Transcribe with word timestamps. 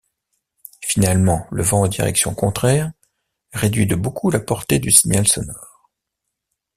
Finalement, 0.81 1.45
le 1.51 1.61
vent 1.61 1.81
en 1.81 1.87
direction 1.87 2.33
contraire 2.33 2.91
réduit 3.53 3.85
de 3.85 3.93
beaucoup 3.93 4.31
la 4.31 4.39
portée 4.39 4.79
du 4.79 4.89
signal 4.89 5.27
sonore. 5.27 5.91